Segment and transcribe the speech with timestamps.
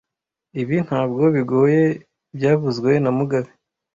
[0.61, 1.83] Ibi ntabwo bigoye
[2.35, 3.51] byavuzwe na mugabe